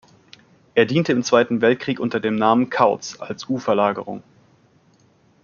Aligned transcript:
Er 0.73 0.87
diente 0.87 1.11
im 1.11 1.21
Zweiten 1.21 1.61
Weltkrieg 1.61 1.99
unter 1.99 2.19
dem 2.19 2.35
Namen 2.35 2.71
"Kauz" 2.71 3.19
als 3.21 3.47
U-Verlagerung. 3.47 4.23